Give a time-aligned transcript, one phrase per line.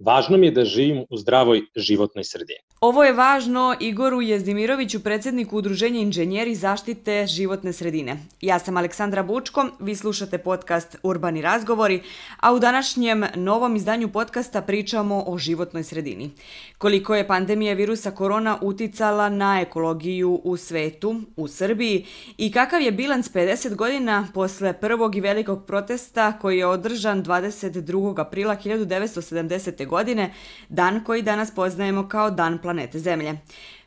[0.00, 2.60] Važno mi je da živim u zdravoj životnoj sredini.
[2.80, 8.16] Ovo je važno Igoru Jezdimiroviću, predsedniku Udruženja inženjeri zaštite životne sredine.
[8.40, 12.00] Ja sam Aleksandra Bučko, vi slušate podcast Urbani razgovori,
[12.40, 16.30] a u današnjem novom izdanju podcasta pričamo o životnoj sredini.
[16.78, 22.06] Koliko je pandemija virusa korona uticala na ekologiju u svetu, u Srbiji
[22.38, 28.20] i kakav je bilans 50 godina posle prvog i velikog protesta koji je održan 22.
[28.20, 29.89] aprila 1970.
[29.90, 30.32] godine,
[30.68, 33.38] dan koji danas poznajemo kao Dan planete Zemlje.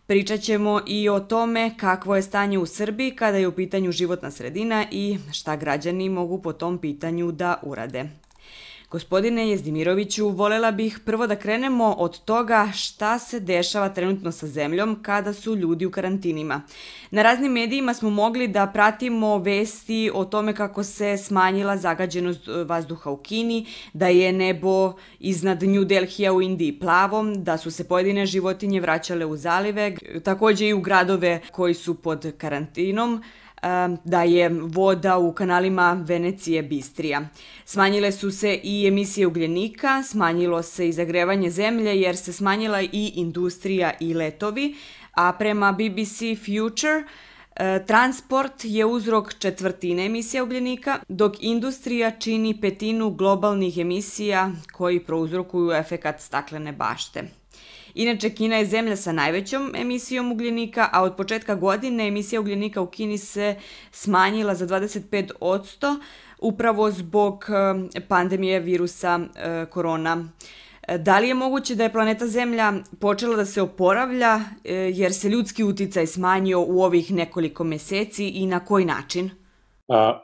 [0.07, 4.31] Pričat ćemo i o tome kakvo je stanje u Srbiji kada je u pitanju životna
[4.31, 8.22] sredina i šta građani mogu po tom pitanju da urade.
[8.93, 14.99] Gospodine Jezdimiroviću, volela bih prvo da krenemo od toga šta se dešava trenutno sa zemljom
[15.01, 16.61] kada su ljudi u karantinima.
[17.11, 22.63] Na raznim medijima smo mogli da pratimo vesti o tome kako se smanjila zagađenost e,
[22.63, 27.87] vazduha u Kini, da je nebo iznad New Delhija u Indiji plavom, da su se
[27.87, 33.23] pojedine životinje vraćale u zalive, takođe i u gradove koji su pod karantinom,
[34.03, 37.21] da je voda u kanalima Venecije bistrija.
[37.65, 43.11] Smanjile su se i emisije ugljenika, smanjilo se i zagrevanje zemlje jer se smanjila i
[43.15, 44.75] industrija i letovi,
[45.11, 47.03] a prema BBC Future
[47.55, 55.71] e, Transport je uzrok četvrtine emisija ugljenika, dok industrija čini petinu globalnih emisija koji prouzrokuju
[55.71, 57.42] efekat staklene bašte.
[57.95, 62.87] Inače, Kina je zemlja sa najvećom emisijom ugljenika, a od početka godine emisija ugljenika u
[62.87, 63.55] Kini se
[63.91, 65.99] smanjila za 25%
[66.39, 67.45] upravo zbog
[67.95, 70.29] eh, pandemije virusa eh, korona.
[70.99, 75.29] Da li je moguće da je planeta Zemlja počela da se oporavlja eh, jer se
[75.29, 79.29] ljudski uticaj smanjio u ovih nekoliko meseci i na koji način?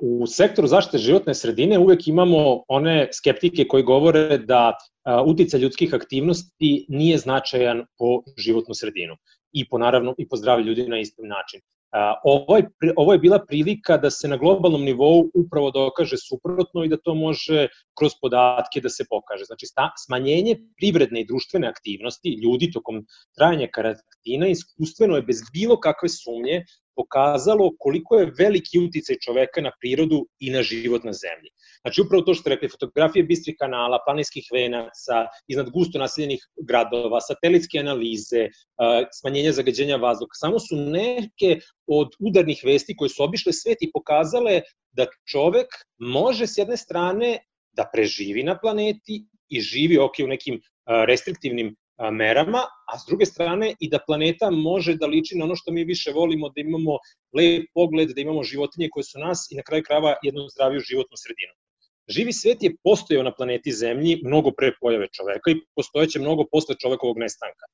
[0.02, 4.78] U sektoru zaštite životne sredine uvek imamo one skeptike koji govore da
[5.26, 9.18] utica ljudskih aktivnosti nije značajan po životnu sredinu
[9.52, 11.62] i po naravno i po zdravlje ljudi na istom način.
[12.24, 16.90] Ovo je, ovo je bila prilika da se na globalnom nivou upravo dokaže suprotno i
[16.90, 19.46] da to može kroz podatke da se pokaže.
[19.46, 23.02] Znači, sta, smanjenje privredne i društvene aktivnosti ljudi tokom
[23.38, 26.64] trajanja karantina iskustveno je bez bilo kakve sumnje
[26.96, 31.50] pokazalo koliko je veliki uticaj čoveka na prirodu i na život na zemlji.
[31.82, 37.22] Znači, upravo to što ste rekli, fotografije bistrih kanala, planinskih venaca, iznad gusto naseljenih gradova,
[37.22, 38.48] satelitske analize,
[39.20, 44.62] smanjenja zagađenja vazduha, samo su neke od udarnih vesti koje su obišle svet i pokazale
[44.92, 45.68] da čovek
[46.00, 47.38] može s jedne strane
[47.72, 50.62] da preživi na planeti i živi ok u nekim
[51.08, 51.76] restriktivnim
[52.12, 52.60] merama,
[52.94, 56.12] a s druge strane i da planeta može da liči na ono što mi više
[56.12, 56.98] volimo, da imamo
[57.36, 61.18] lep pogled, da imamo životinje koje su nas i na kraju krava jednu zdraviju životnu
[61.18, 61.54] sredinu.
[62.10, 66.76] Živi svet je postojao na planeti Zemlji mnogo pre pojave čoveka i postojeće mnogo posle
[66.82, 67.66] čovekovog nestanka.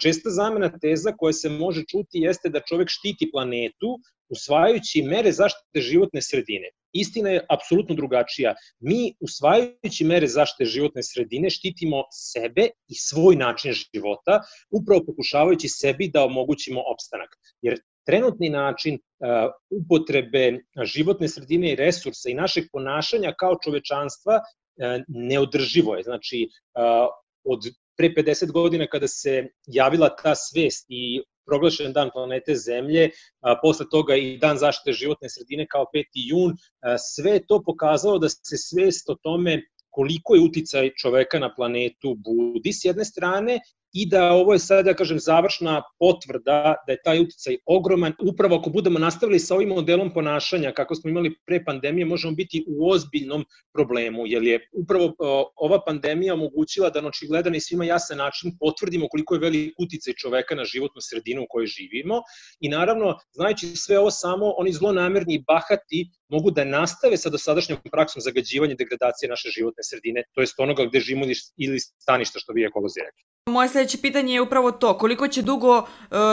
[0.00, 3.98] Česta zamena teza koja se može čuti jeste da čovek štiti planetu
[4.28, 6.70] usvajajući mere zaštite životne sredine.
[6.92, 8.54] Istina je apsolutno drugačija.
[8.80, 16.08] Mi, usvajajući mere zaštite životne sredine, štitimo sebe i svoj način života, upravo pokušavajući sebi
[16.08, 17.30] da omogućimo opstanak.
[17.62, 25.02] Jer trenutni način uh, upotrebe životne sredine i resursa i našeg ponašanja kao čovečanstva uh,
[25.08, 26.02] neodrživo je.
[26.02, 27.08] Znači, uh,
[27.44, 27.60] od
[27.96, 33.86] pre 50 godina kada se javila ta svest i proglašen dan planete Zemlje, a, posle
[33.90, 36.04] toga i dan zaštite životne sredine kao 5.
[36.14, 41.54] jun, a, sve to pokazalo da se svest o tome koliko je uticaj čoveka na
[41.54, 43.60] planetu budi s jedne strane
[43.96, 48.12] i da ovo je sada, da kažem, završna potvrda da je taj uticaj ogroman.
[48.28, 52.64] Upravo ako budemo nastavili sa ovim modelom ponašanja kako smo imali pre pandemije, možemo biti
[52.68, 55.14] u ozbiljnom problemu, jer je upravo
[55.56, 60.14] ova pandemija omogućila da na očigledan i svima jasan način potvrdimo koliko je velik uticaj
[60.14, 62.20] čoveka na životnu sredinu u kojoj živimo
[62.60, 67.78] i naravno, znajući sve ovo samo, oni zlonamerni i bahati mogu da nastave sa dosadašnjom
[67.90, 72.52] praksom zagađivanja i degradacije naše životne sredine, to jest onoga gde živimo ili staništa, što
[72.52, 73.35] vi ekolozi rekli.
[73.50, 75.86] Moje sledeće pitanje je upravo to, koliko će dugo uh,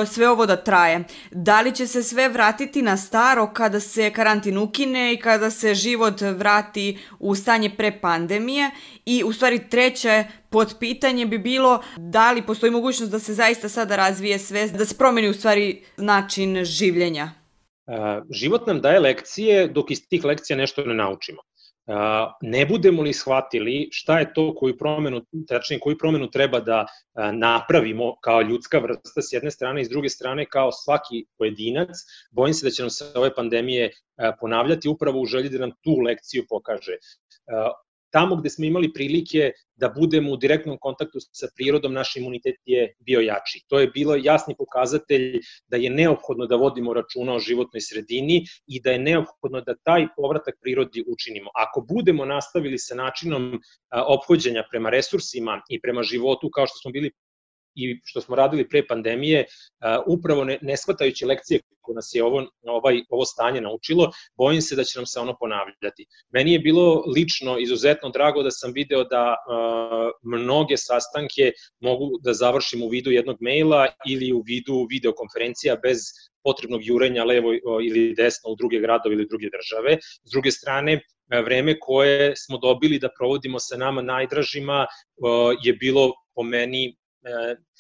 [0.08, 1.04] sve ovo da traje?
[1.32, 5.76] Da li će se sve vratiti na staro kada se karantin ukine i kada se
[5.76, 8.72] život vrati u stanje pre pandemije?
[9.06, 13.70] I u stvari treće pod pitanje bi bilo da li postoji mogućnost da se zaista
[13.70, 17.32] sada razvije sve, da se promeni u stvari način življenja?
[17.88, 17.96] Uh,
[18.30, 21.42] život nam daje lekcije dok iz tih lekcija nešto ne naučimo
[22.42, 26.86] ne budemo li shvatili šta je to koju promenu, tačnije koju promenu treba da
[27.34, 31.90] napravimo kao ljudska vrsta s jedne strane i s druge strane kao svaki pojedinac,
[32.32, 33.92] bojim se da će nam se ove pandemije
[34.40, 36.98] ponavljati upravo u želji da nam tu lekciju pokaže.
[38.14, 42.94] Tamo gde smo imali prilike da budemo u direktnom kontaktu sa prirodom, naš imunitet je
[43.00, 43.64] bio jači.
[43.68, 48.82] To je bilo jasni pokazatelj da je neophodno da vodimo računa o životnoj sredini i
[48.82, 51.50] da je neophodno da taj povratak prirodi učinimo.
[51.56, 53.60] Ako budemo nastavili sa načinom
[54.08, 57.12] ophođenja prema resursima i prema životu kao što smo bili
[57.76, 59.46] i što smo radili pre pandemije,
[60.08, 64.76] upravo ne, ne shvatajući lekcije koje nas je ovo, ovaj, ovo stanje naučilo, bojim se
[64.76, 66.06] da će nam se ono ponavljati.
[66.34, 69.36] Meni je bilo lično izuzetno drago da sam video da
[70.24, 76.00] mnoge sastanke mogu da završim u vidu jednog maila ili u vidu videokonferencija bez
[76.44, 77.50] potrebnog jurenja levo
[77.84, 79.98] ili desno u druge gradove ili druge države.
[80.24, 81.02] S druge strane,
[81.46, 84.86] vreme koje smo dobili da provodimo sa nama najdražima
[85.64, 86.96] je bilo po meni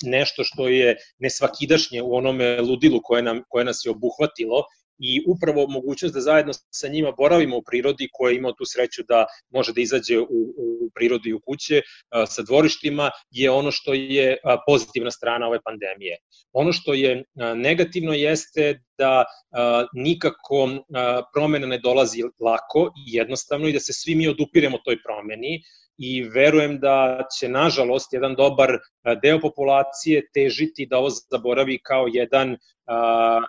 [0.03, 4.63] nešto što je nesvakidašnje u onome ludilu koje, nam, koje nas je obuhvatilo
[4.99, 9.25] i upravo mogućnost da zajedno sa njima boravimo u prirodi koja ima tu sreću da
[9.49, 13.93] može da izađe u, u prirodu i u kuće a, sa dvorištima je ono što
[13.93, 16.17] je a, pozitivna strana ove pandemije.
[16.53, 17.23] Ono što je
[17.55, 19.25] negativno jeste da
[19.93, 20.69] nikako
[21.33, 25.63] promena ne dolazi lako i jednostavno i da se svi mi odupiremo toj promeni
[25.97, 28.77] i verujem da će nažalost jedan dobar
[29.21, 32.57] deo populacije težiti da ovo zaboravi kao jedan
[32.87, 33.41] a,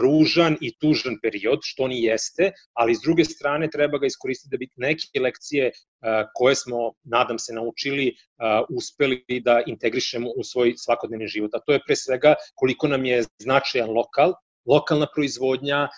[0.00, 4.56] ružan i tužan period, što oni jeste, ali s druge strane treba ga iskoristiti da
[4.56, 5.70] bi neke lekcije
[6.00, 11.54] a, koje smo, nadam se, naučili, a, uspeli da integrišemo u svoj svakodnevni život.
[11.54, 14.32] A to je pre svega koliko nam je značajan lokal,
[14.66, 15.88] lokalna proizvodnja,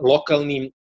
[0.00, 0.72] lokalni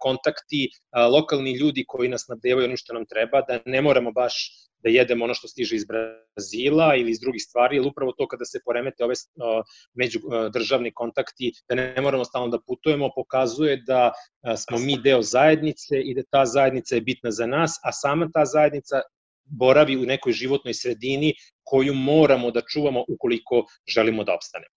[0.00, 0.70] kontakti,
[1.12, 4.52] lokalni ljudi koji nas nabdevaju ono što nam treba, da ne moramo baš
[4.84, 8.44] da jedemo ono što stiže iz Brazila ili iz drugih stvari, ili upravo to kada
[8.44, 9.14] se poremete ove
[9.94, 14.12] međudržavni kontakti, da ne moramo stalno da putujemo, pokazuje da
[14.56, 18.44] smo mi deo zajednice i da ta zajednica je bitna za nas, a sama ta
[18.44, 19.00] zajednica
[19.44, 21.34] boravi u nekoj životnoj sredini
[21.64, 24.75] koju moramo da čuvamo ukoliko želimo da opstanemo.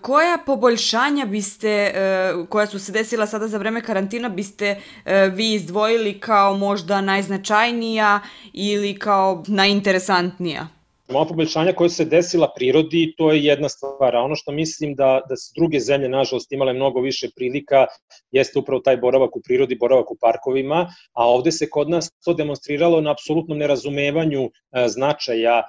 [0.00, 5.54] Koja poboljšanja biste, e, koja su se desila sada za vreme karantina, biste e, vi
[5.54, 8.20] izdvojili kao možda najznačajnija
[8.52, 10.68] ili kao najinteresantnija?
[11.08, 14.16] Ova poboljšanja koja se desila prirodi, to je jedna stvar.
[14.16, 17.86] Ono što mislim da, da su druge zemlje, nažalost, imale mnogo više prilika,
[18.30, 22.34] jeste upravo taj boravak u prirodi, boravak u parkovima, a ovde se kod nas to
[22.34, 24.50] demonstriralo na apsolutnom nerazumevanju e,
[24.88, 25.62] značaja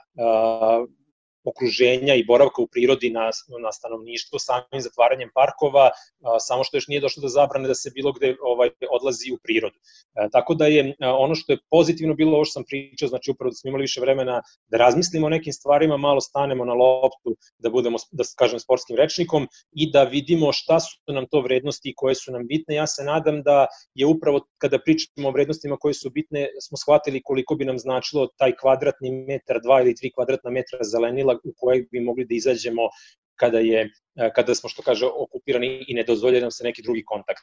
[1.43, 3.29] okruženja i boravka u prirodi na,
[3.63, 7.91] na stanovništvo samim zatvaranjem parkova, a, samo što još nije došlo do zabrane da se
[7.95, 9.77] bilo gde ovaj odlazi u prirodu.
[10.15, 13.31] E, tako da je a, ono što je pozitivno bilo ovo što sam pričao, znači
[13.31, 17.35] upravo da smo imali više vremena da razmislimo o nekim stvarima, malo stanemo na loptu,
[17.57, 21.95] da budemo, da kažem, sportskim rečnikom i da vidimo šta su nam to vrednosti i
[21.95, 22.75] koje su nam bitne.
[22.75, 27.21] Ja se nadam da je upravo kada pričamo o vrednostima koje su bitne, smo shvatili
[27.23, 31.53] koliko bi nam značilo taj kvadratni metar, dva ili tri kvadratna metra zelenila sela u
[31.57, 32.89] kojeg bi mogli da izađemo
[33.35, 33.89] kada je
[34.35, 37.41] kada smo što kaže okupirani i ne dozvolja nam se neki drugi kontakt.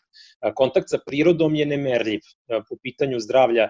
[0.55, 2.21] Kontakt sa prirodom je nemerljiv
[2.69, 3.69] po pitanju zdravlja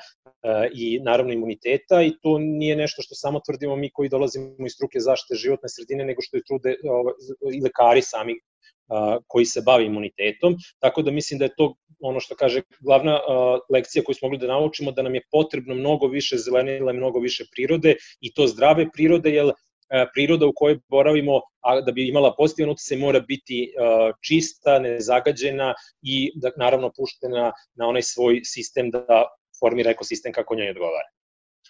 [0.75, 5.01] i naravno imuniteta i to nije nešto što samo tvrdimo mi koji dolazimo iz struke
[5.01, 6.75] zaštite životne sredine, nego što je trude
[7.55, 8.35] i lekari sami
[9.27, 13.21] koji se bave imunitetom, tako da mislim da je to ono što kaže glavna
[13.71, 17.45] lekcija koju smo mogli da naučimo, da nam je potrebno mnogo više zelenila, mnogo više
[17.55, 19.53] prirode i to zdrave prirode, jer
[20.15, 23.69] priroda u kojoj boravimo, a da bi imala pozitivan utjecaj mora biti e,
[24.21, 29.25] čista, nezagađena i da naravno puštena na onaj svoj sistem da
[29.61, 31.09] formira ekosistem kako njoj odgovara.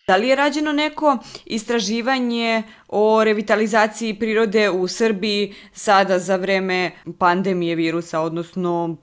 [0.09, 7.75] Da li je rađeno neko istraživanje o revitalizaciji prirode u Srbiji sada za vreme pandemije
[7.75, 8.97] virusa, odnosno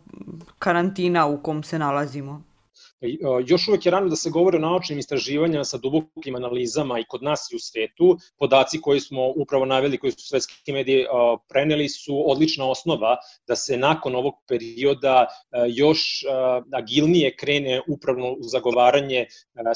[0.59, 2.54] karantina u kom se nalazimo?
[3.47, 7.23] Još uvek je rano da se govori o naučnim istraživanjima sa dubokim analizama i kod
[7.23, 8.17] nas i u svetu.
[8.37, 11.07] Podaci koji smo upravo naveli, koji su svetski medije
[11.49, 15.27] preneli, su odlična osnova da se nakon ovog perioda
[15.67, 16.23] još
[16.73, 19.25] agilnije krene upravno u zagovaranje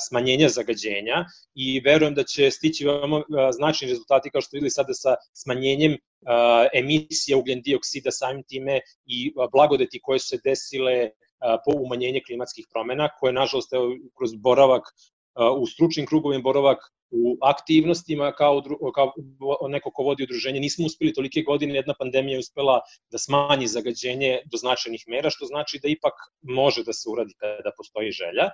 [0.07, 5.15] smanjenja zagađenja i verujem da će stići veoma značajni rezultati kao što videli sada sa
[5.33, 5.97] smanjenjem
[6.73, 11.09] emisija ugljen dioksida samim time i blagodeti koje su se desile
[11.39, 14.83] po umanjenje klimatskih promena, koje nažalost evo, kroz boravak
[15.57, 16.77] u stručnim krugovima, boravak
[17.11, 18.63] u aktivnostima kao,
[18.95, 19.11] kao
[19.69, 24.39] neko ko vodi udruženje, nismo uspeli tolike godine, jedna pandemija je uspela da smanji zagađenje
[24.51, 28.49] do značajnih mera, što znači da ipak može da se uradi kada postoji želja.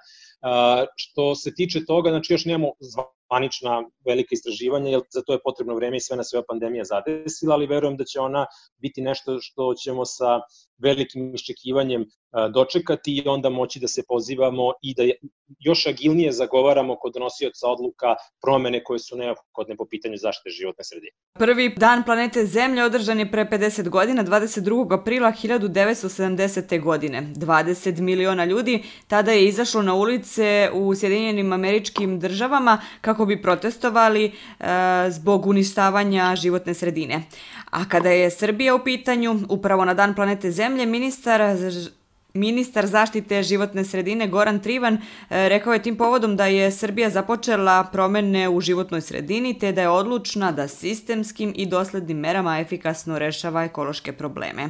[0.96, 2.74] Što se tiče toga, znači još nemamo
[3.28, 7.56] panična velika istraživanja, jer za to je potrebno vreme i sve na sve pandemija zadesila,
[7.56, 8.46] ali verujem da će ona
[8.78, 10.40] biti nešto što ćemo sa
[10.78, 12.06] velikim iščekivanjem
[12.54, 15.04] dočekati i onda moći da se pozivamo i da
[15.60, 21.12] još agilnije zagovaramo kod donosioca odluka promene koje su neophodne po pitanju zaštite životne sredine.
[21.40, 25.00] Prvi dan planete Zemlje održan je pre 50 godina, 22.
[25.00, 26.82] aprila 1970.
[26.82, 27.22] godine.
[27.36, 34.26] 20 miliona ljudi tada je izašlo na ulice u Sjedinjenim američkim državama kako bi protestovali
[34.26, 34.32] e,
[35.10, 37.24] zbog uništavanja životne sredine.
[37.70, 41.42] A kada je Srbija u pitanju, upravo na dan planete Zemlje, ministar
[42.36, 45.00] Ministar zaštite životne sredine Goran Trivan e,
[45.50, 49.90] rekao je tim povodom da je Srbija započela promene u životnoj sredini te da je
[49.90, 54.70] odlučna da sistemskim i doslednim merama efikasno rešava ekološke probleme.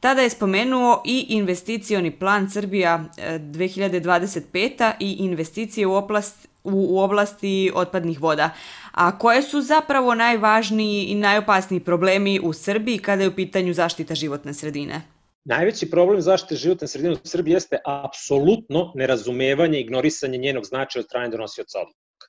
[0.00, 4.82] Tada je spomenuo i investicioni plan Srbija 2025.
[4.82, 8.50] E, i investicije u, oblast, u, oblasti otpadnih voda.
[8.92, 14.14] A koje su zapravo najvažniji i najopasniji problemi u Srbiji kada je u pitanju zaštita
[14.14, 15.15] životne sredine?
[15.48, 21.06] Najveći problem zaštite životne sredine u Srbiji jeste apsolutno nerazumevanje i ignorisanje njenog značaja od
[21.06, 22.26] strane donosioca odluka.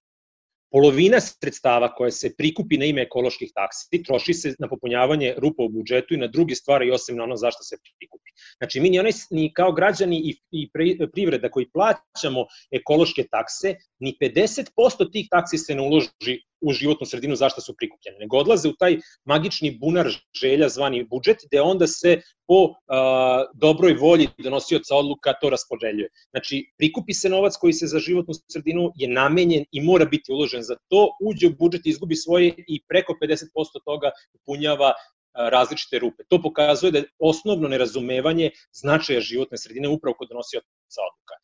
[0.71, 5.69] Polovina sredstava koja se prikupi na ime ekoloških taksi troši se na popunjavanje rupa u
[5.69, 8.31] budžetu i na druge stvari osim na ono zašto se prikupi.
[8.57, 10.69] Znači, mi ni, onaj, ni kao građani i, i
[11.13, 17.35] privreda koji plaćamo ekološke takse, ni 50% tih taksi se ne uloži u životnu sredinu
[17.35, 20.07] zašto su prikupljene, nego odlaze u taj magični bunar
[20.41, 26.09] želja zvani budžet, gde onda se po a, dobroj volji donosioca odluka to raspodeljuje.
[26.29, 30.63] Znači, prikupi se novac koji se za životnu sredinu je namenjen i mora biti uložen
[30.63, 34.93] za to, uđe u budžet, izgubi svoje i preko 50% toga upunjava
[35.37, 36.23] različite rupe.
[36.27, 41.35] To pokazuje da je osnovno nerazumevanje značaja životne sredine upravo kod donosioca odluka.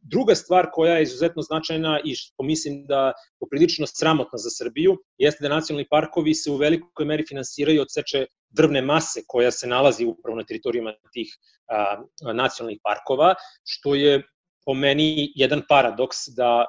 [0.00, 5.42] Druga stvar koja je izuzetno značajna i što mislim da poprilično sramotna za Srbiju, jeste
[5.42, 10.04] da nacionalni parkovi se u velikoj meri finansiraju od seče drvne mase koja se nalazi
[10.04, 11.28] upravo na teritorijama tih
[12.34, 14.22] nacionalnih parkova, što je
[14.66, 16.64] po meni jedan paradoks da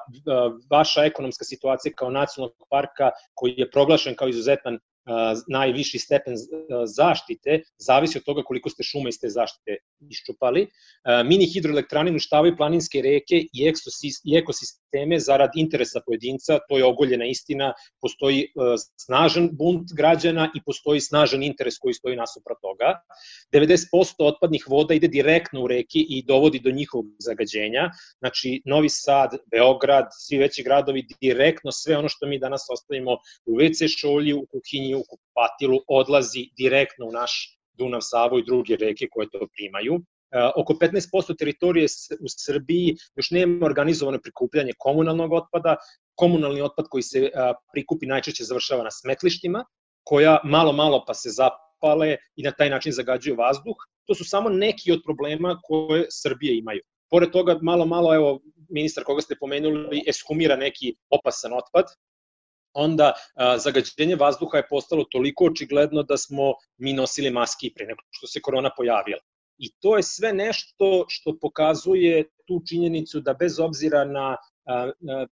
[0.70, 4.78] vaša ekonomska situacija kao nacionalnog parka koji je proglašen kao izuzetan
[5.48, 6.34] najviši stepen
[6.84, 9.76] zaštite, zavisi od toga koliko ste šuma iz te zaštite
[10.10, 10.66] iščupali.
[11.24, 13.68] Mini hidroelektrane uništavaju planinske reke i
[14.36, 18.48] ekosisteme zarad interesa pojedinca, to je ogoljena istina, postoji
[18.96, 22.94] snažan bunt građana i postoji snažan interes koji stoji nasuprot toga.
[23.54, 29.38] 90% otpadnih voda ide direktno u reke i dovodi do njihovog zagađenja, znači Novi Sad,
[29.50, 33.12] Beograd, svi veći gradovi direktno sve ono što mi danas ostavimo
[33.46, 38.76] u WC šolji, u kuhinji, u kupatilu odlazi direktno u naš Dunav, Savo i druge
[38.76, 39.94] reke koje to primaju.
[39.94, 41.86] E, oko 15% teritorije
[42.20, 45.76] u Srbiji još nema organizovano prikupljanje komunalnog otpada.
[46.14, 47.30] Komunalni otpad koji se
[47.72, 49.64] prikupi najčešće završava na smetlištima,
[50.04, 53.76] koja malo malo pa se zapale i na taj način zagađuju vazduh.
[54.06, 56.82] To su samo neki od problema koje Srbije imaju.
[57.10, 61.84] Pored toga, malo, malo, evo, ministar koga ste pomenuli, eskumira neki opasan otpad,
[62.76, 63.12] onda
[63.58, 68.40] zagađenje vazduha je postalo toliko očigledno da smo mi nosili maske pre nego što se
[68.40, 69.20] korona pojavila.
[69.58, 74.36] I to je sve nešto što pokazuje tu činjenicu da bez obzira na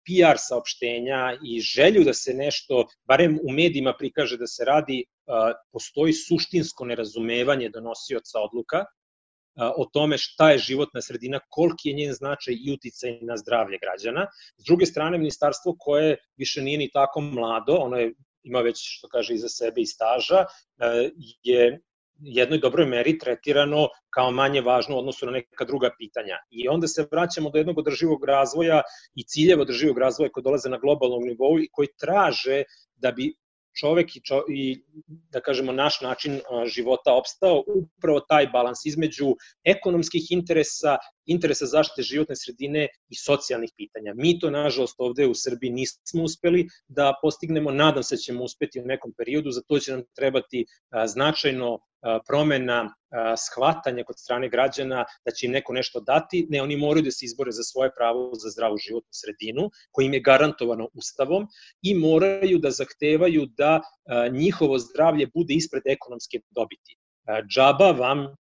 [0.04, 5.04] PR saopštenja i želju da se nešto, barem u medijima prikaže da se radi,
[5.72, 8.84] postoji suštinsko nerazumevanje donosioca odluka
[9.56, 14.26] o tome šta je životna sredina, koliki je njen značaj i uticaj na zdravlje građana.
[14.56, 19.08] S druge strane, ministarstvo koje više nije ni tako mlado, ono je, ima već, što
[19.08, 20.44] kaže, iza sebe i staža,
[21.42, 21.80] je
[22.22, 26.36] jednoj dobroj meri tretirano kao manje važno u odnosu na neka druga pitanja.
[26.50, 28.82] I onda se vraćamo do jednog održivog razvoja
[29.14, 32.62] i ciljeva održivog razvoja koji dolaze na globalnom nivou i koji traže
[32.94, 33.34] da bi
[33.80, 34.84] čovek i, čo, i
[35.32, 42.36] da kažemo naš način života opstao upravo taj balans između ekonomskih interesa, interesa zaštite životne
[42.36, 44.14] sredine i socijalnih pitanja.
[44.14, 48.80] Mi to, nažalost, ovde u Srbiji nismo uspeli da postignemo, nadam se da ćemo uspeti
[48.80, 50.66] u nekom periodu, za to će nam trebati
[51.06, 51.78] značajno
[52.26, 52.94] promena
[53.38, 57.24] shvatanja kod strane građana da će im neko nešto dati, ne, oni moraju da se
[57.24, 61.46] izbore za svoje pravo za zdravu životnu sredinu, koji im je garantovano ustavom
[61.82, 63.80] i moraju da zahtevaju da
[64.32, 66.96] njihovo zdravlje bude ispred ekonomske dobiti.
[67.48, 68.34] Džaba vam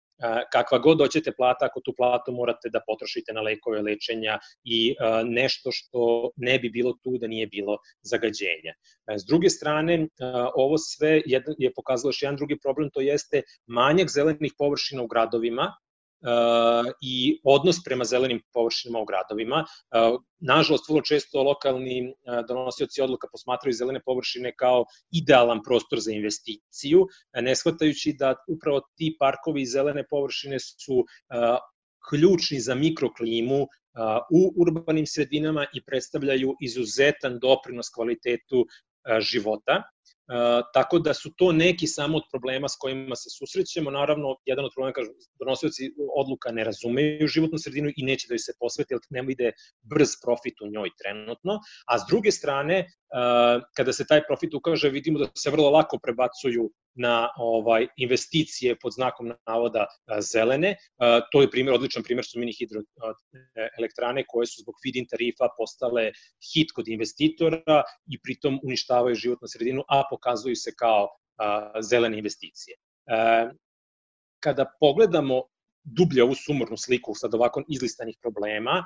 [0.52, 4.96] kakva god doćete plata, ako tu platu morate da potrošite na lekove, lečenja i
[5.26, 8.74] nešto što ne bi bilo tu da nije bilo zagađenja.
[9.18, 10.08] S druge strane,
[10.56, 11.22] ovo sve
[11.58, 15.74] je pokazalo još jedan drugi problem, to jeste manjak zelenih površina u gradovima,
[17.02, 19.66] i odnos prema zelenim površinama u gradovima.
[20.40, 22.14] Nažalost, vrlo često lokalni
[22.48, 29.16] donosioci odluka posmatraju zelene površine kao idealan prostor za investiciju, ne shvatajući da upravo ti
[29.20, 31.06] parkovi i zelene površine su
[32.10, 33.68] ključni za mikroklimu
[34.32, 38.66] u urbanim sredinama i predstavljaju izuzetan doprinos kvalitetu
[39.20, 39.84] života.
[40.74, 43.92] Tako da su to neki samo od problema s kojima se susrećemo.
[43.92, 45.10] Naravno, jedan od problema, kažu,
[45.40, 49.52] donosioci odluka ne razumeju životnu sredinu i neće da joj se posveti, jer nema ide
[49.82, 51.60] brz profit u njoj trenutno.
[51.88, 52.86] A s druge strane,
[53.78, 58.94] kada se taj profit ukaže, vidimo da se vrlo lako prebacuju na ovaj investicije pod
[58.94, 59.86] znakom navoda
[60.20, 60.76] zelene.
[61.32, 66.12] To je primjer, odličan primjer su mini hidroelektrane koje su zbog feed-in tarifa postale
[66.54, 71.08] hit kod investitora i pritom uništavaju životnu sredinu, a pokazuju se kao
[71.82, 72.76] zelene investicije.
[74.40, 75.44] Kada pogledamo
[75.84, 78.84] dublje ovu sumornu sliku sad ovako izlistanih problema,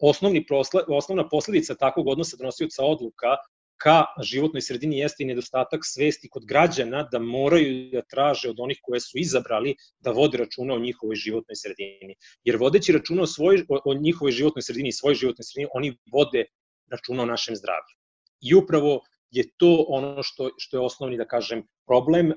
[0.00, 3.36] osnovni prosle, osnovna posledica takvog odnosa donosioca odluka
[3.84, 8.78] ka životnoj sredini jeste i nedostatak svesti kod građana da moraju da traže od onih
[8.82, 12.16] koje su izabrali da vode računa o njihovoj životnoj sredini.
[12.44, 15.96] Jer vodeći računa o, svoj, o, o njihovoj životnoj sredini i svojoj životnoj sredini, oni
[16.12, 16.46] vode
[16.90, 17.94] računa o našem zdravlju.
[18.40, 19.00] I upravo
[19.30, 22.32] je to ono što, što je osnovni, da kažem, problem.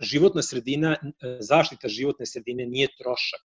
[0.00, 0.96] Životna sredina,
[1.40, 3.44] zaštita životne sredine nije trošak.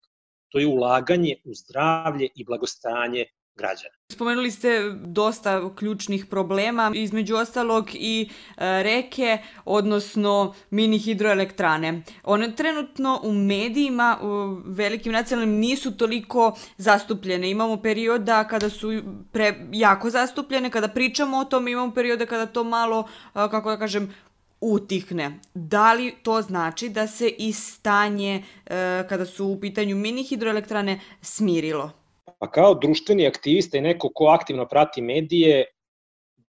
[0.49, 3.95] To je ulaganje u zdravlje i blagostanje građana.
[4.09, 12.01] Spomenuli ste dosta ključnih problema, između ostalog i e, reke, odnosno mini hidroelektrane.
[12.23, 17.49] One trenutno u medijima, u velikim nacionalnim, nisu toliko zastupljene.
[17.49, 22.63] Imamo perioda kada su pre, jako zastupljene, kada pričamo o tom, imamo perioda kada to
[22.63, 24.13] malo, kako da kažem,
[24.61, 25.39] utihne.
[25.53, 30.99] Da li to znači da se i stanje, e, kada su u pitanju mini hidroelektrane,
[31.21, 32.02] smirilo?
[32.43, 35.65] Pa kao društveni aktivista i neko ko aktivno prati medije,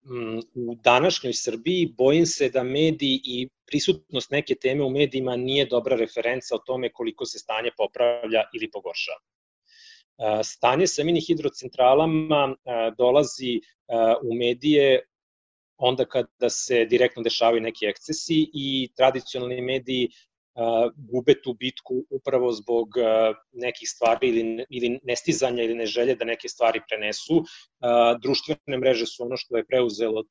[0.03, 5.65] mm, u današnjoj Srbiji bojim se da mediji i prisutnost neke teme u medijima nije
[5.65, 9.19] dobra referenca o tome koliko se stanje popravlja ili pogoršava.
[10.43, 12.55] Stanje sa mini hidrocentralama
[12.97, 13.61] dolazi
[14.23, 15.01] u medije
[15.77, 20.09] onda kada se direktno dešavaju neki ekscesi i tradicionalni mediji
[20.95, 22.87] gube tu bitku upravo zbog
[23.51, 27.43] nekih stvari ili, ili nestizanja ili neželje da neke stvari prenesu.
[28.21, 30.23] Društvene mreže su ono što je preuzelo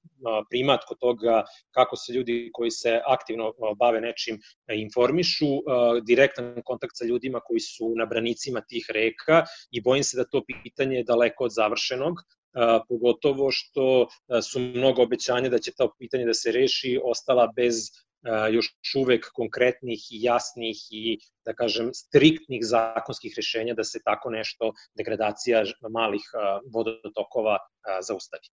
[0.50, 4.38] primat kod toga kako se ljudi koji se aktivno bave nečim
[4.74, 5.46] informišu,
[6.06, 10.42] direktan kontakt sa ljudima koji su na branicima tih reka i bojim se da to
[10.46, 12.14] pitanje je daleko od završenog,
[12.88, 14.06] pogotovo što
[14.42, 17.74] su mnogo obećanja da će to pitanje da se reši ostala bez
[18.50, 24.72] još uvek konkretnih i jasnih i, da kažem, striktnih zakonskih rešenja da se tako nešto,
[24.94, 26.22] degradacija malih
[26.74, 27.58] vodotokova
[28.06, 28.48] zaustavi.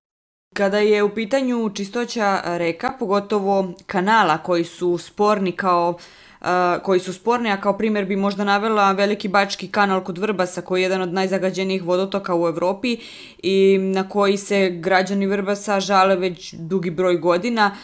[0.56, 5.98] Kada je u pitanju čistoća reka, pogotovo kanala koji su sporni kao
[6.84, 10.82] koji su sporni, a kao primjer bi možda navela veliki bački kanal kod Vrbasa koji
[10.82, 12.98] je jedan od najzagađenijih vodotoka u Evropi
[13.44, 17.76] i na koji se građani Vrbasa žale već dugi broj godina.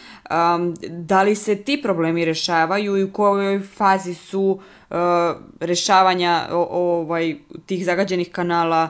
[0.88, 4.60] Da li se ti problemi rešavaju i u kojoj fazi su
[5.60, 8.88] rešavanja ovaj, tih zagađenih kanala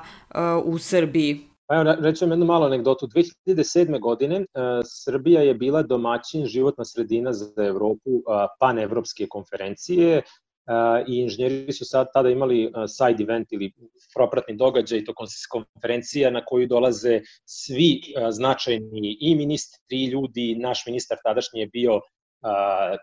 [0.65, 1.47] u Srbiji?
[1.69, 3.07] Pa evo, reći vam jednu malu anegdotu.
[3.07, 4.01] 2007.
[4.01, 4.47] godine uh,
[4.85, 8.23] Srbija je bila domaćin životna sredina za Evropu uh,
[8.61, 13.73] panevropske konferencije uh, i inženjeri su sad tada imali uh, side event ili
[14.15, 15.15] propratni događaj, to
[15.51, 21.67] konferencija na koju dolaze svi uh, značajni i ministri i ljudi, naš ministar tadašnji je
[21.67, 22.01] bio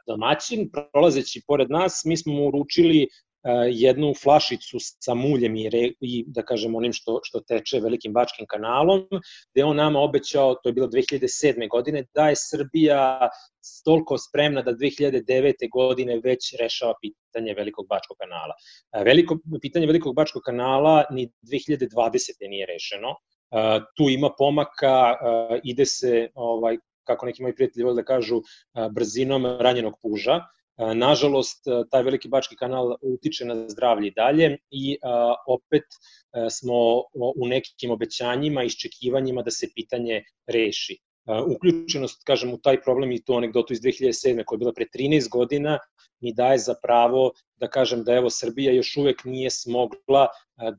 [0.08, 3.08] domaćin, prolazeći pored nas, mi smo mu uručili
[3.72, 8.46] jednu flašicu sa muljem i, re, i da kažem onim što, što teče velikim bačkim
[8.50, 9.08] kanalom,
[9.54, 11.70] gde on nama obećao, to je bilo 2007.
[11.70, 13.30] godine, da je Srbija
[13.86, 15.70] toliko spremna da 2009.
[15.72, 18.54] godine već rešava pitanje Velikog Bačkog kanala.
[19.06, 22.50] Veliko, pitanje Velikog Bačkog kanala ni 2020.
[22.50, 23.16] nije rešeno.
[23.98, 25.16] Tu ima pomaka,
[25.64, 28.42] ide se, ovaj, kako neki moji prijatelji vole da kažu,
[28.92, 30.40] brzinom ranjenog puža.
[30.78, 34.98] Nažalost, taj veliki bački kanal utiče na zdravlje i dalje i
[35.48, 35.84] opet
[36.52, 36.74] smo
[37.36, 40.98] u nekim obećanjima iščekivanjima da se pitanje reši.
[41.56, 44.44] Uključenost, kažem, u taj problem i tu anegdotu iz 2007.
[44.46, 45.80] koja je bila pre 13 godina
[46.20, 50.28] mi daje za pravo da kažem da evo Srbija još uvek nije smogla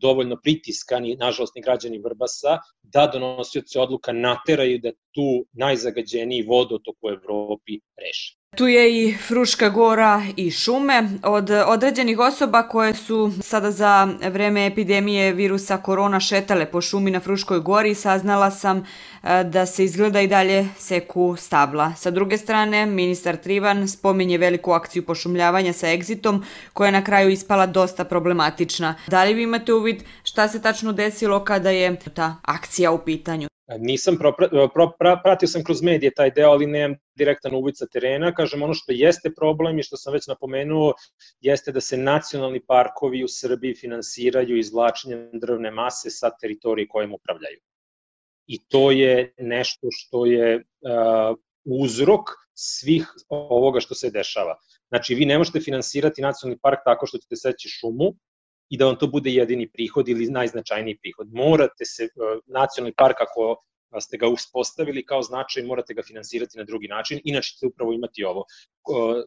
[0.00, 6.96] dovoljno pritiska, ni, nažalost ni građani Vrbasa, da donosioci odluka nateraju da tu najzagađeniji vodotok
[7.02, 8.36] u Evropi reše.
[8.56, 11.08] Tu je i Fruška gora i šume.
[11.22, 17.20] Od određenih osoba koje su sada za vreme epidemije virusa korona šetale po šumi na
[17.20, 18.78] Fruškoj gori, saznala sam
[19.22, 21.94] e, da se izgleda i dalje seku stabla.
[21.94, 27.30] Sa druge strane, ministar Trivan spominje veliku akciju pošumljavanja sa egzitom, koja je na kraju
[27.30, 28.94] ispala dosta problematična.
[29.06, 33.53] Da li vi imate uvid šta se tačno desilo kada je ta akcija u pitanju?
[33.78, 34.32] Nisam pro,
[34.74, 38.34] pro, pra, pratio sam kroz medije taj deo, ali nemam direktan uvid sa terena.
[38.34, 40.92] Kažem, ono što jeste problem i što sam već napomenuo,
[41.40, 47.60] jeste da se nacionalni parkovi u Srbiji finansiraju izvlačenjem drvne mase sa teritorije kojim upravljaju.
[48.46, 54.58] I to je nešto što je uh, uzrok svih ovoga što se dešava.
[54.88, 58.12] Znači, vi ne možete finansirati nacionalni park tako što ćete seći šumu,
[58.70, 61.28] i da vam to bude jedini prihod ili najznačajniji prihod.
[61.32, 62.08] Morate se, e,
[62.46, 63.56] nacionalni park ako
[64.00, 68.24] ste ga uspostavili kao značaj, morate ga finansirati na drugi način, inače ćete upravo imati
[68.24, 68.44] ovo.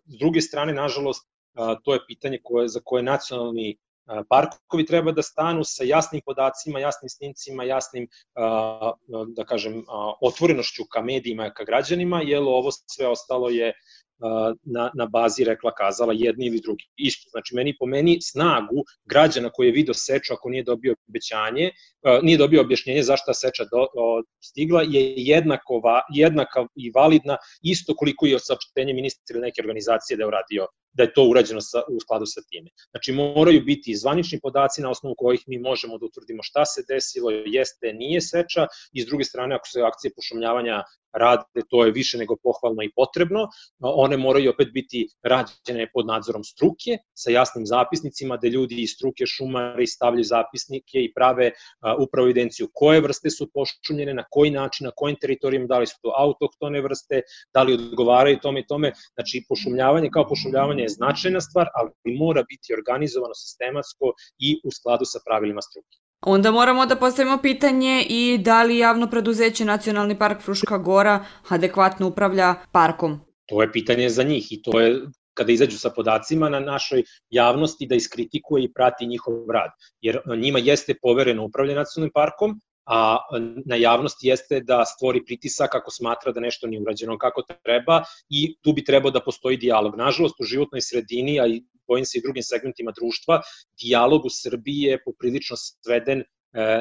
[0.06, 1.28] S druge strane, nažalost,
[1.84, 3.78] to je pitanje koje, za koje nacionalni
[4.30, 8.08] parkovi treba da stanu sa jasnim podacima, jasnim snimcima, jasnim,
[9.28, 9.84] da kažem,
[10.22, 13.74] otvorenošću ka medijima, ka građanima, jer ovo sve ostalo je
[14.64, 16.86] na, na bazi rekla kazala jedni ili drugi.
[16.98, 21.72] Isto, znači meni po meni snagu građana koji je video seču ako nije dobio obećanje,
[22.24, 27.96] nije dobio objašnjenje zašto seča do, o, stigla je jednako, va, jednaka i validna isto
[27.96, 31.62] koliko i od saopštenja ministra ili neke organizacije da je uradio da je to urađeno
[31.62, 32.70] sa, u skladu sa time.
[32.90, 37.32] Znači, moraju biti zvanični podaci na osnovu kojih mi možemo da utvrdimo šta se desilo,
[37.32, 40.84] jeste, nije seča, i s druge strane, ako se akcije pošumljavanja
[41.18, 43.48] rade, to je više nego pohvalno i potrebno.
[43.80, 49.26] One moraju opet biti rađene pod nadzorom struke, sa jasnim zapisnicima, da ljudi iz struke
[49.26, 51.52] šumari stavljaju zapisnike i prave
[52.00, 55.96] upravo evidenciju koje vrste su pošumljene, na koji način, na kojim teritorijima, da li su
[56.02, 57.22] to autoktone vrste,
[57.54, 58.92] da li odgovaraju tome i tome.
[59.14, 65.06] Znači, pošumljavanje kao pošumljavanje je značajna stvar, ali mora biti organizovano sistematsko i u skladu
[65.06, 65.98] sa pravilima struke.
[66.22, 72.08] Onda moramo da postavimo pitanje i da li javno preduzeće Nacionalni park Fruška Gora adekvatno
[72.08, 73.20] upravlja parkom.
[73.46, 75.02] To je pitanje za njih i to je
[75.34, 79.72] kada izađu sa podacima na našoj javnosti da iskritikuje i prati njihov rad.
[80.02, 83.18] Jer njima jeste povereno upravljanje nacionalnim parkom, a
[83.66, 88.56] na javnosti jeste da stvori pritisak ako smatra da nešto nije urađeno kako treba i
[88.62, 89.96] tu bi trebao da postoji dijalog.
[89.96, 93.42] Nažalost, u životnoj sredini, a i bojim se i drugim segmentima društva,
[93.82, 96.26] dijalog u Srbiji je poprilično sveden e,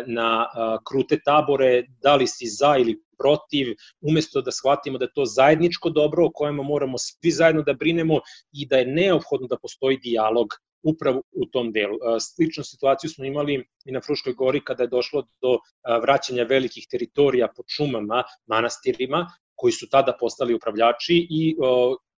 [0.06, 0.46] na
[0.88, 5.90] krute tabore, da li si za ili protiv, umesto da shvatimo da je to zajedničko
[5.90, 8.20] dobro o kojem moramo svi zajedno da brinemo
[8.52, 10.46] i da je neophodno da postoji dijalog
[10.86, 11.98] upravo u tom delu.
[12.20, 15.58] Sličnu situaciju smo imali i na Fruškoj gori kada je došlo do
[16.02, 21.56] vraćanja velikih teritorija pod šumama, manastirima, koji su tada postali upravljači i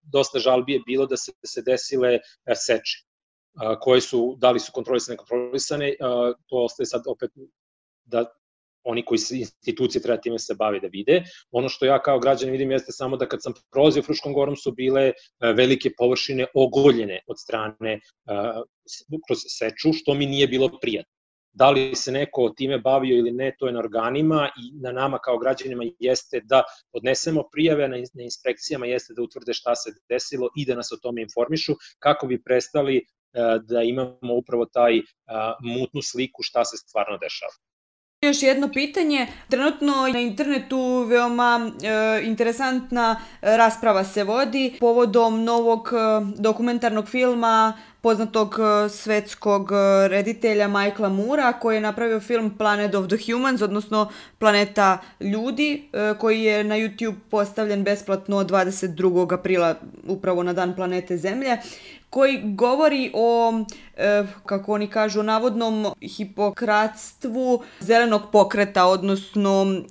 [0.03, 2.19] dosta žalbi je bilo da se, se desile
[2.55, 3.05] seče
[3.81, 5.95] koje su, da li su kontrolisane, kontrolisane,
[6.47, 7.31] to ostaje sad opet
[8.05, 8.25] da
[8.85, 11.23] oni koji se institucije treba time se bave da vide.
[11.51, 14.73] Ono što ja kao građan vidim jeste samo da kad sam prolazio Fruškom gorom su
[14.73, 15.13] bile e,
[15.53, 18.01] velike površine ogoljene od strane e,
[19.27, 21.13] kroz seču, što mi nije bilo prijatno.
[21.53, 25.19] Da li se neko time bavio ili ne, to je na organima i na nama
[25.19, 26.63] kao građanima jeste da
[26.93, 31.23] podnesemo prijave na inspekcijama, jeste da utvrde šta se desilo i da nas o tome
[31.23, 33.03] informišu, kako bi prestali e,
[33.63, 35.01] da imamo upravo taj
[35.63, 37.68] mutnu sliku šta se stvarno dešava.
[38.23, 39.27] Još jedno pitanje.
[39.49, 45.97] Trenutno na internetu veoma e, interesantna rasprava se vodi povodom novog e,
[46.39, 53.07] dokumentarnog filma poznatog e, svetskog e, reditelja Michaela Mura koji je napravio film Planet of
[53.09, 59.35] the Humans, odnosno Planeta ljudi, e, koji je na YouTube postavljen besplatno 22.
[59.35, 59.75] aprila,
[60.07, 61.59] upravo na dan planete Zemlje
[62.11, 63.53] koji govori o,
[63.97, 69.85] e, kako oni kažu, navodnom hipokratstvu zelenog pokreta, odnosno e,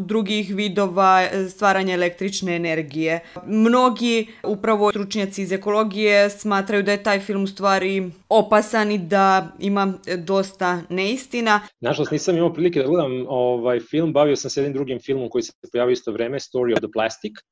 [0.00, 3.20] drugih vidova stvaranja električne energije.
[3.46, 9.48] Mnogi, upravo stručnjaci iz ekologije, smatraju da je taj film u stvari opasan i da
[9.58, 11.60] ima dosta neistina.
[11.80, 15.42] Nažalost, nisam imao prilike da gledam ovaj film, bavio sam se jednim drugim filmom koji
[15.42, 17.42] se pojavio isto vreme, Story of the Plastic, e,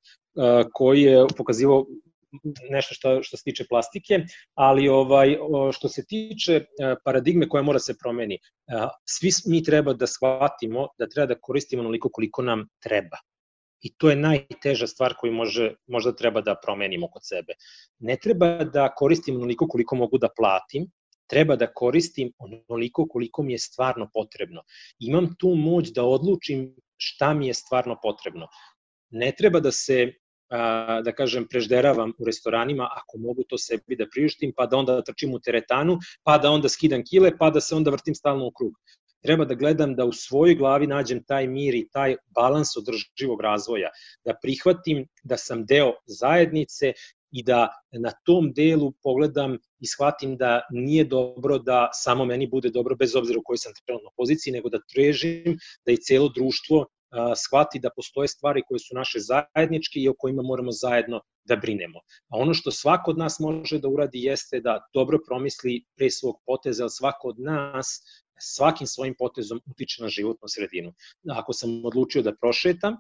[0.73, 1.87] koji je pokazivao
[2.71, 4.21] nešto što, što se tiče plastike,
[4.55, 5.37] ali ovaj
[5.73, 6.65] što se tiče e,
[7.05, 8.41] paradigme koja mora se promeni, e,
[9.05, 13.17] svi mi treba da shvatimo da treba da koristimo onoliko koliko nam treba.
[13.83, 17.55] I to je najteža stvar koju može, možda treba da promenimo kod sebe.
[17.99, 20.87] Ne treba da koristim onoliko koliko mogu da platim,
[21.27, 24.63] treba da koristim onoliko koliko mi je stvarno potrebno.
[24.99, 28.49] Imam tu moć da odlučim šta mi je stvarno potrebno.
[29.11, 30.13] Ne treba da se
[31.05, 35.35] da kažem, prežderavam u restoranima, ako mogu to sebi da priuštim, pa da onda trčim
[35.35, 38.73] u teretanu, pa da onda skidam kile, pa da se onda vrtim stalno u krug.
[39.23, 43.89] Treba da gledam da u svojoj glavi nađem taj mir i taj balans održivog razvoja,
[44.25, 46.93] da prihvatim da sam deo zajednice
[47.31, 52.71] i da na tom delu pogledam i shvatim da nije dobro da samo meni bude
[52.71, 56.87] dobro bez obzira u kojoj sam trenutno poziciji, nego da trežim da i celo društvo
[57.37, 61.99] shvati da postoje stvari koje su naše zajedničke i o kojima moramo zajedno da brinemo.
[62.29, 66.37] A ono što svako od nas može da uradi jeste da dobro promisli pre svog
[66.47, 68.01] poteza, ali svako od nas
[68.41, 70.93] svakim svojim potezom utiče na životnu sredinu.
[71.31, 72.97] Ako sam odlučio da prošetam,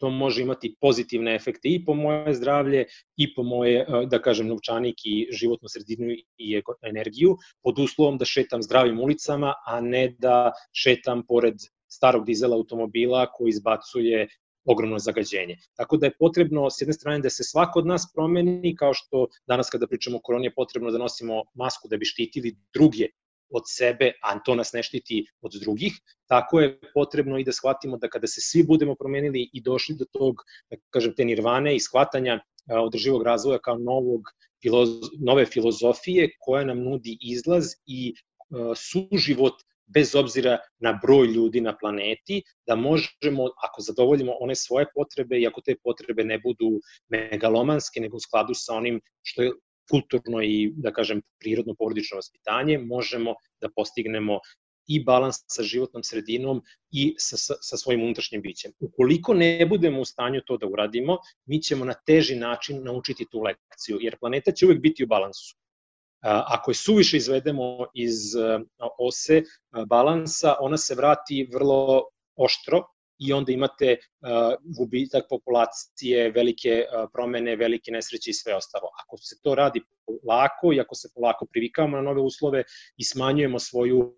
[0.00, 2.84] to može imati pozitivne efekte i po moje zdravlje
[3.16, 8.62] i po moje, da kažem, novčanik i životnu sredinu i energiju, pod uslovom da šetam
[8.62, 11.54] zdravim ulicama, a ne da šetam pored
[11.94, 14.28] starog dizela automobila koji izbacuje
[14.64, 15.56] ogromno zagađenje.
[15.76, 19.26] Tako da je potrebno s jedne strane da se svako od nas promeni, kao što
[19.46, 23.10] danas kada pričamo o koroni je potrebno da nosimo masku da bi štitili druge
[23.54, 25.92] od sebe, a to nas ne štiti od drugih,
[26.26, 30.04] tako je potrebno i da shvatimo da kada se svi budemo promenili i došli do
[30.12, 34.32] tog, da kažem, te nirvane i shvatanja održivog razvoja kao novog,
[35.20, 38.14] nove filozofije koja nam nudi izlaz i
[38.76, 45.40] suživot bez obzira na broj ljudi na planeti, da možemo, ako zadovoljimo one svoje potrebe
[45.40, 49.52] i ako te potrebe ne budu megalomanske, nego u skladu sa onim što je
[49.90, 54.40] kulturno i, da kažem, prirodno porodično vaspitanje, možemo da postignemo
[54.86, 58.72] i balans sa životnom sredinom i sa, sa, sa svojim unutrašnjim bićem.
[58.80, 63.40] Ukoliko ne budemo u stanju to da uradimo, mi ćemo na teži način naučiti tu
[63.40, 65.56] lekciju, jer planeta će uvek biti u balansu.
[66.24, 68.16] Ako je suviše izvedemo iz
[68.98, 69.42] ose
[69.88, 72.02] balansa, ona se vrati vrlo
[72.36, 72.82] oštro
[73.18, 73.96] i onda imate
[74.78, 78.88] gubitak populacije, velike promene, velike nesreće i sve ostalo.
[79.04, 79.80] Ako se to radi
[80.28, 82.64] lako i ako se polako privikamo na nove uslove
[82.96, 84.14] i smanjujemo svoju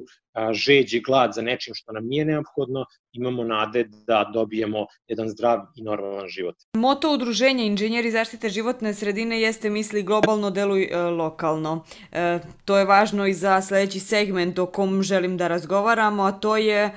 [0.53, 5.61] žeđ i glad za nečim što nam nije neophodno, imamo nade da dobijemo jedan zdrav
[5.77, 6.57] i normalan život.
[6.75, 11.85] Moto udruženja Inženjeri zaštite životne sredine jeste misli globalno, deluj e, lokalno.
[12.13, 16.57] E, to je važno i za sledeći segment o kom želim da razgovaramo, a to
[16.57, 16.93] je e,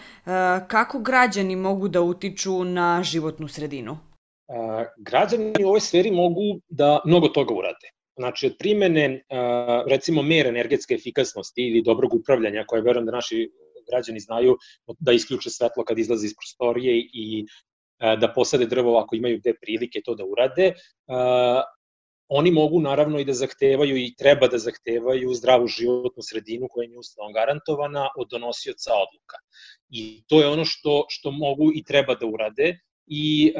[0.68, 3.98] kako građani mogu da utiču na životnu sredinu.
[4.48, 7.90] E, građani u ovoj sferi mogu da mnogo toga urade.
[8.20, 9.24] Znači, od primene,
[9.88, 13.52] recimo, mere energetske efikasnosti ili dobrog upravljanja, koje verujem da naši
[13.92, 14.58] građani znaju
[15.00, 17.46] da isključe svetlo kad izlaze iz prostorije i
[18.00, 20.74] da posade drvo ako imaju gde prilike to da urade,
[22.30, 26.92] oni mogu naravno i da zahtevaju i treba da zahtevaju zdravu životnu sredinu koja im
[26.92, 29.38] je ustavom garantovana od donosioca odluka.
[29.90, 33.54] I to je ono što, što mogu i treba da urade i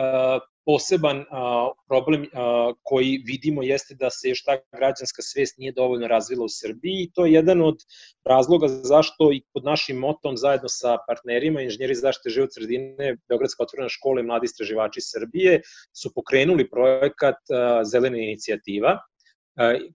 [0.66, 6.08] poseban a, problem a, koji vidimo jeste da se još ta građanska svest nije dovoljno
[6.08, 7.78] razvila u Srbiji i to je jedan od
[8.26, 13.90] razloga zašto i pod našim motom zajedno sa partnerima inženjeri zaštite život sredine Beogradska otvorena
[13.90, 15.62] škola i mladi istraživači Srbije
[16.02, 17.42] su pokrenuli projekat
[17.84, 19.00] Zelena inicijativa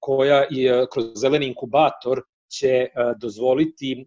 [0.01, 2.89] koja je kroz zeleni inkubator će
[3.21, 4.07] dozvoliti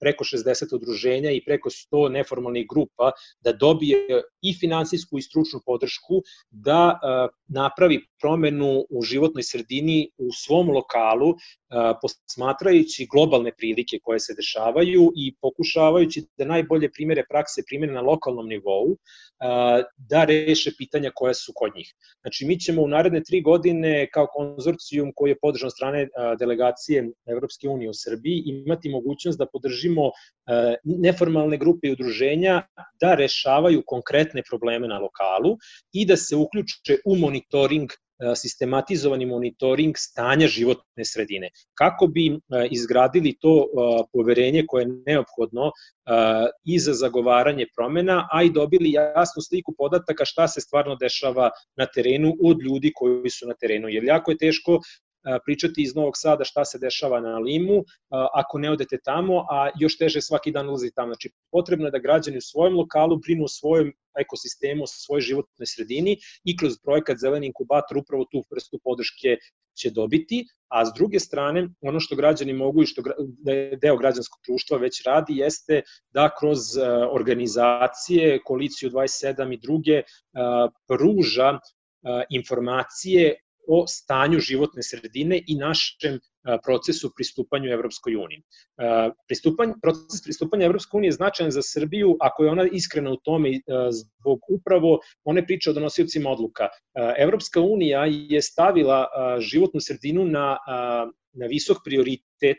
[0.00, 6.22] preko 60 udruženja i preko 100 neformalnih grupa da dobije i finansijsku i stručnu podršku
[6.50, 6.98] da
[7.48, 11.34] napravi promenu u životnoj sredini u svom lokalu
[12.02, 18.48] posmatrajući globalne prilike koje se dešavaju i pokušavajući da najbolje primere prakse primene na lokalnom
[18.48, 18.96] nivou
[19.96, 21.94] da reše pitanja koja su kod njih.
[22.20, 27.68] Znači, mi ćemo u naredne tri godine kao konzorcijum koji je podržan strane delegacije Evropske
[27.68, 30.10] unije u Srbiji imati mogućnost da podržimo
[30.84, 32.62] neformalne grupe i udruženja
[33.00, 35.56] da rešavaju konkretne probleme na lokalu
[35.92, 37.90] i da se uključe u monitoring
[38.36, 42.38] sistematizovani monitoring stanja životne sredine, kako bi e,
[42.70, 43.66] izgradili to e,
[44.12, 45.70] poverenje koje je neophodno
[46.64, 51.86] i za zagovaranje promena, a i dobili jasnu sliku podataka šta se stvarno dešava na
[51.86, 53.88] terenu od ljudi koji su na terenu.
[53.88, 54.80] Jer jako je teško
[55.44, 57.84] pričati iz Novog Sada šta se dešava na Limu,
[58.34, 61.08] ako ne odete tamo, a još teže svaki dan ulazi tamo.
[61.08, 65.66] Znači, potrebno je da građani u svojom lokalu brinu o svojom ekosistemu, o svojoj životnoj
[65.66, 69.36] sredini i kroz projekat Zeleni inkubator upravo tu vrstu podrške
[69.78, 73.96] će dobiti, a s druge strane, ono što građani mogu i što da je deo
[73.96, 76.58] građanskog društva već radi, jeste da kroz
[77.10, 80.02] organizacije, koaliciju 27 i druge,
[80.88, 81.58] pruža
[82.30, 83.34] informacije
[83.68, 86.18] o stanju životne sredine i našem
[86.64, 88.42] procesu pristupanju Evropskoj uniji.
[89.28, 93.60] Pristupanje, proces pristupanja Evropskoj uniji je značajan za Srbiju ako je ona iskrena u tome
[93.90, 96.68] zbog upravo one priče o donosiocima odluka.
[97.18, 99.06] Evropska unija je stavila
[99.38, 100.56] životnu sredinu na,
[101.32, 102.58] na visok prioritet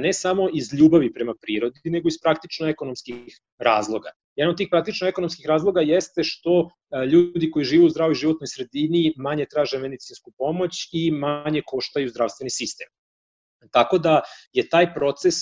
[0.00, 4.10] ne samo iz ljubavi prema prirodi, nego iz praktično ekonomskih razloga.
[4.36, 6.68] Jedan od tih praktično ekonomskih razloga jeste što
[7.12, 12.50] ljudi koji žive u zdravoj životnoj sredini manje traže medicinsku pomoć i manje koštaju zdravstveni
[12.50, 12.88] sistem.
[13.72, 14.20] Tako da
[14.52, 15.34] je taj proces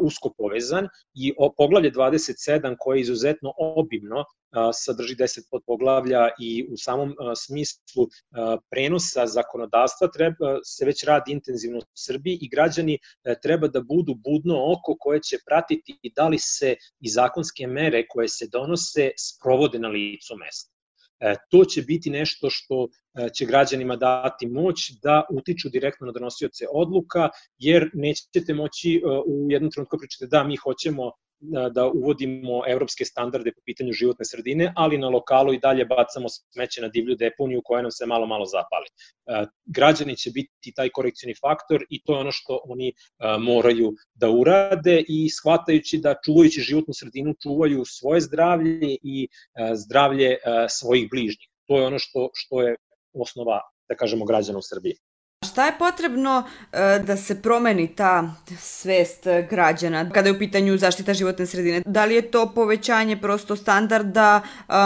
[0.00, 4.24] usko povezan i poglavlje 27 koje je izuzetno obimno
[4.72, 8.06] sadrži 10 podpoglavlja i u samom smislu
[8.70, 12.98] prenosa zakonodavstva treba, se već radi intenzivno u Srbiji i građani
[13.42, 18.28] treba da budu budno oko koje će pratiti da li se i zakonske mere koje
[18.28, 20.77] se donose sprovode na licu mesta.
[21.20, 26.12] E, to će biti nešto što e, će građanima dati moć da utiču direktno na
[26.12, 27.28] donosioce odluka,
[27.58, 31.10] jer nećete moći e, u jednom trenutku pričati da mi hoćemo
[31.72, 36.82] da uvodimo evropske standarde po pitanju životne sredine, ali na lokalu i dalje bacamo smeće
[36.82, 38.86] na divlju deponiju koja nam se malo malo zapali.
[39.66, 42.92] Građani će biti taj korekcijni faktor i to je ono što oni
[43.40, 49.28] moraju da urade i shvatajući da čuvajući životnu sredinu čuvaju svoje zdravlje i
[49.74, 50.36] zdravlje
[50.68, 51.48] svojih bližnjih.
[51.66, 52.76] To je ono što, što je
[53.12, 54.94] osnova, da kažemo, građana u Srbiji.
[55.58, 61.14] Šta je potrebno e, da se promeni ta svest građana kada je u pitanju zaštita
[61.14, 61.82] životne sredine?
[61.86, 64.40] Da li je to povećanje prosto standarda,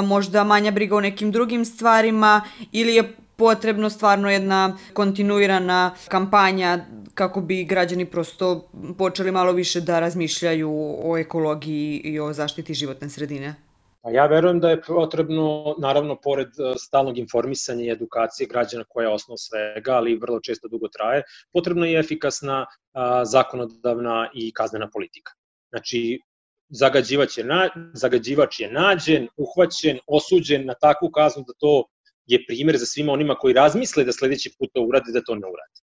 [0.05, 2.41] možda manja briga o nekim drugim stvarima
[2.73, 6.79] ili je potrebno stvarno jedna kontinuirana kampanja
[7.15, 10.71] kako bi građani prosto počeli malo više da razmišljaju
[11.05, 13.55] o ekologiji i o zaštiti životne sredine?
[14.03, 19.07] Pa ja verujem da je potrebno, naravno, pored e, stalnog informisanja i edukacije građana koja
[19.07, 24.89] je osnov svega, ali vrlo često dugo traje, potrebna je efikasna a, zakonodavna i kaznena
[24.91, 25.33] politika.
[25.71, 26.21] Znači,
[26.69, 31.85] zagađivač je, na, zagađivač je nađen, uhvaćen, osuđen na takvu kaznu da to
[32.27, 35.47] je primer za svima onima koji razmisle da sledeći put to urade, da to ne
[35.47, 35.79] urade.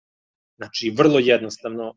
[0.57, 1.93] Znači, vrlo jednostavno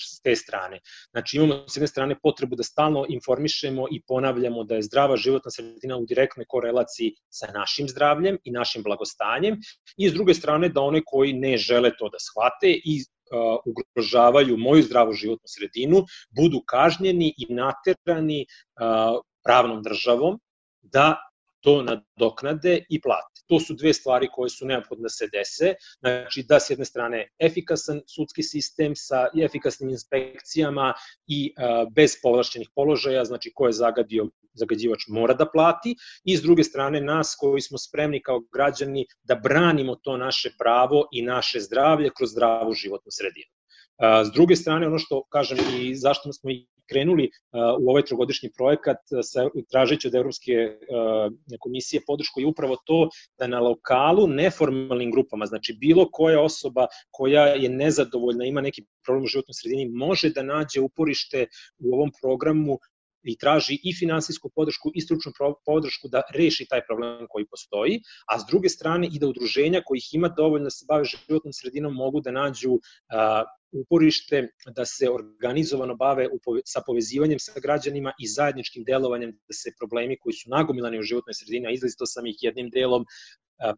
[0.00, 0.80] s te strane.
[1.10, 5.50] Znači, imamo s jedne strane potrebu da stalno informišemo i ponavljamo da je zdrava životna
[5.50, 9.60] sredina u direktnoj korelaciji sa našim zdravljem i našim blagostanjem
[9.96, 13.04] i s druge strane da one koji ne žele to da shvate i
[13.66, 18.46] ugrožavaju moju zdravu životnu sredinu, budu kažnjeni i naterani
[19.44, 20.40] pravnom državom
[20.82, 21.25] da
[21.66, 23.42] to nadoknade i plate.
[23.46, 27.28] To su dve stvari koje su neophodne da se dese, znači da s jedne strane
[27.38, 30.92] efikasan sudski sistem sa efikasnim inspekcijama
[31.26, 31.54] i
[31.94, 37.00] bez povlašćenih položaja, znači ko je zagadio, zagađivač mora da plati, i s druge strane
[37.00, 42.30] nas koji smo spremni kao građani da branimo to naše pravo i naše zdravlje kroz
[42.30, 43.50] zdravu životnu sredinu.
[44.24, 47.30] S druge strane, ono što kažem i zašto smo i krenuli
[47.80, 50.52] u ovaj trogodišnji projekat sa, tražeći od Evropske
[51.60, 57.46] komisije podršku je upravo to da na lokalu neformalnim grupama, znači bilo koja osoba koja
[57.46, 61.46] je nezadovoljna, ima neki problem u životnoj sredini, može da nađe uporište
[61.78, 62.78] u ovom programu
[63.32, 65.32] i traži i finansijsku podršku i stručnu
[65.66, 70.08] podršku da reši taj problem koji postoji, a s druge strane i da udruženja kojih
[70.12, 72.78] ima dovoljno da se bave životnom sredinom mogu da nađu
[73.72, 76.28] uporište da se organizovano bave
[76.64, 81.34] sa povezivanjem sa građanima i zajedničkim delovanjem da se problemi koji su nagomilani u životnoj
[81.34, 83.04] sredini, a izlazito sam ih jednim delom,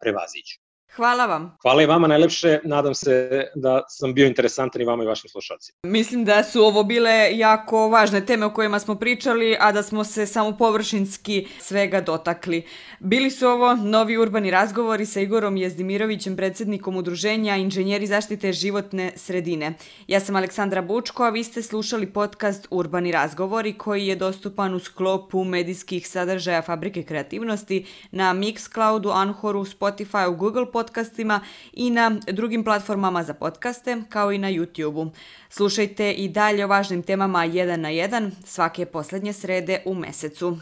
[0.01, 0.68] prevaziću.
[0.97, 1.57] Hvala vam.
[1.63, 2.59] Hvala i vama najlepše.
[2.65, 5.77] Nadam se da sam bio interesantan i vama i vašim slušalcima.
[5.83, 10.05] Mislim da su ovo bile jako važne teme o kojima smo pričali, a da smo
[10.05, 12.63] se samo površinski svega dotakli.
[13.01, 19.75] Bili su ovo novi urbani razgovori sa Igorom Jezdimirovićem, predsednikom Udruženja Inženjeri zaštite životne sredine.
[20.07, 24.79] Ja sam Aleksandra Bučko, a vi ste slušali podcast Urbani razgovori koji je dostupan u
[24.79, 31.41] sklopu medijskih sadržaja Fabrike kreativnosti na Mixcloudu, Anhoru, Spotify, Google podcastima
[31.73, 35.11] i na drugim platformama za podcaste, kao i na YouTube-u.
[35.51, 40.59] Slušajte i dalje o važnim temama 1 na 1 svake poslednje srede u mesecu.